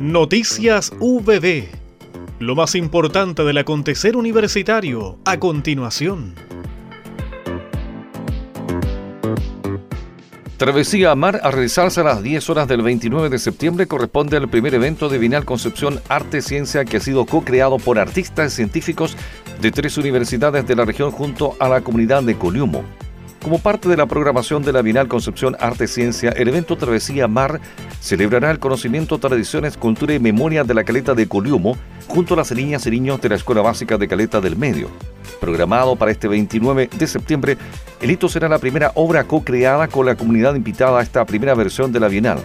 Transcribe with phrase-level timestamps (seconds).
[0.00, 1.68] Noticias VB.
[2.38, 6.34] Lo más importante del acontecer universitario a continuación.
[10.58, 14.50] Travesía a Mar a realizarse a las 10 horas del 29 de septiembre corresponde al
[14.50, 19.16] primer evento de Vinal Concepción Arte Ciencia que ha sido co-creado por artistas y científicos
[19.62, 22.84] de tres universidades de la región junto a la comunidad de Coliumo.
[23.46, 27.60] Como parte de la programación de la Bienal Concepción Arte Ciencia, el evento Travesía Mar
[28.00, 31.76] celebrará el conocimiento, tradiciones, cultura y memoria de la caleta de Coliumo
[32.08, 34.90] junto a las niñas y niños de la Escuela Básica de Caleta del Medio.
[35.40, 37.56] Programado para este 29 de septiembre,
[38.00, 41.92] el hito será la primera obra co-creada con la comunidad invitada a esta primera versión
[41.92, 42.40] de la Bienal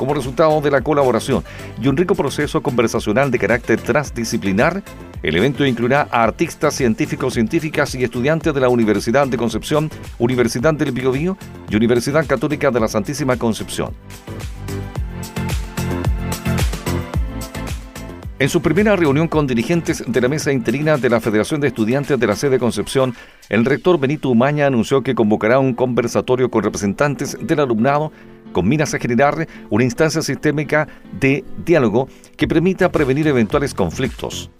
[0.00, 1.44] como resultado de la colaboración
[1.78, 4.82] y un rico proceso conversacional de carácter transdisciplinar,
[5.22, 10.72] el evento incluirá a artistas, científicos, científicas y estudiantes de la Universidad de Concepción, Universidad
[10.72, 11.36] del Biobío
[11.68, 13.92] y Universidad Católica de la Santísima Concepción.
[18.40, 22.18] En su primera reunión con dirigentes de la mesa interina de la Federación de Estudiantes
[22.18, 23.14] de la sede Concepción,
[23.50, 28.12] el rector Benito Umaña anunció que convocará un conversatorio con representantes del alumnado
[28.52, 30.88] con miras a generar una instancia sistémica
[31.20, 34.50] de diálogo que permita prevenir eventuales conflictos.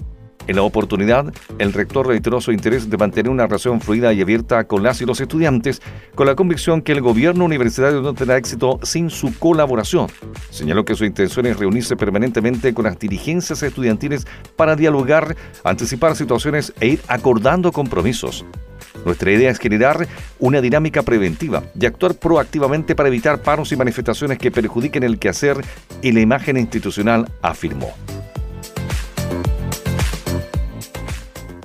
[0.47, 4.65] En la oportunidad, el rector reiteró su interés de mantener una relación fluida y abierta
[4.65, 5.81] con las y los estudiantes,
[6.15, 10.09] con la convicción que el gobierno universitario no tendrá éxito sin su colaboración.
[10.51, 16.73] Señaló que su intención es reunirse permanentemente con las dirigencias estudiantiles para dialogar, anticipar situaciones
[16.81, 18.45] e ir acordando compromisos.
[19.05, 20.07] Nuestra idea es generar
[20.39, 25.59] una dinámica preventiva y actuar proactivamente para evitar paros y manifestaciones que perjudiquen el quehacer
[26.03, 27.95] y la imagen institucional, afirmó.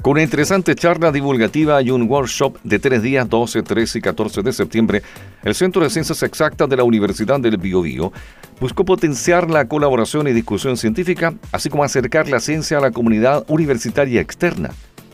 [0.06, 4.44] Con una interesante charla divulgativa y un workshop de tres días, 12, 13 y 14
[4.44, 5.02] de septiembre,
[5.42, 8.14] el Centro de Ciencias Exactas de la Universidad del Biobío
[8.60, 13.46] buscó potenciar la colaboración y discusión científica, así como acercar la ciencia a la comunidad
[13.48, 14.70] universitaria externa.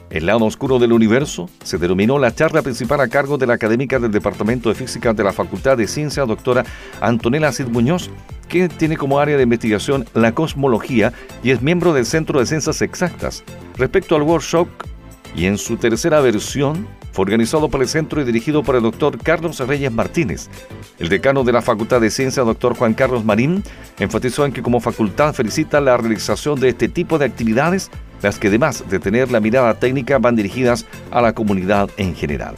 [0.10, 3.98] El lado oscuro del universo se denominó la charla principal a cargo de la académica
[3.98, 6.66] del Departamento de Física de la Facultad de Ciencia, doctora
[7.00, 8.10] Antonella Cid Muñoz,
[8.52, 12.82] que tiene como área de investigación la cosmología y es miembro del Centro de Ciencias
[12.82, 13.44] Exactas.
[13.78, 14.68] Respecto al workshop,
[15.34, 19.18] y en su tercera versión, fue organizado por el centro y dirigido por el doctor
[19.18, 20.50] Carlos Reyes Martínez.
[21.00, 23.64] El decano de la Facultad de Ciencia, doctor Juan Carlos Marín,
[24.00, 27.90] enfatizó en que como facultad felicita la realización de este tipo de actividades
[28.22, 32.56] las que además de tener la mirada técnica van dirigidas a la comunidad en general.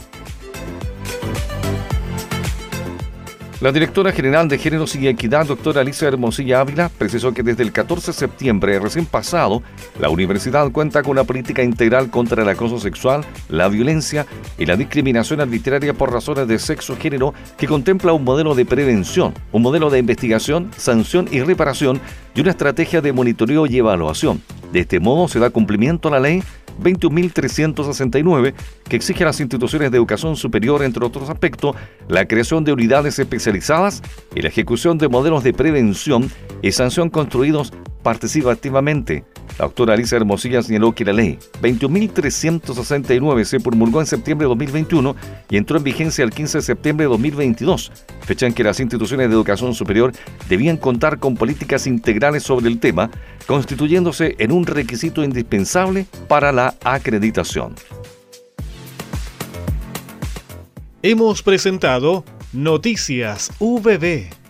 [3.60, 7.70] La directora general de Géneros y Equidad, doctora Alicia Hermosilla Ávila, precisó que desde el
[7.70, 9.62] 14 de septiembre recién pasado,
[10.00, 14.26] la universidad cuenta con una política integral contra el acoso sexual, la violencia
[14.58, 19.32] y la discriminación arbitraria por razones de sexo género que contempla un modelo de prevención,
[19.52, 22.00] un modelo de investigación, sanción y reparación
[22.34, 24.42] y una estrategia de monitoreo y evaluación.
[24.72, 26.42] De este modo se da cumplimiento a la ley
[26.82, 28.54] 21.369,
[28.88, 31.76] que exige a las instituciones de educación superior, entre otros aspectos,
[32.08, 34.02] la creación de unidades especializadas
[34.34, 36.30] y la ejecución de modelos de prevención
[36.62, 39.24] y sanción construidos participativamente
[39.58, 45.14] la doctora Alicia Hermosilla señaló que la ley 21.369 se promulgó en septiembre de 2021
[45.50, 47.92] y entró en vigencia el 15 de septiembre de 2022,
[48.22, 50.12] fecha en que las instituciones de educación superior
[50.48, 53.10] debían contar con políticas integrales sobre el tema,
[53.46, 57.74] constituyéndose en un requisito indispensable para la acreditación.
[61.02, 64.43] Hemos presentado Noticias VB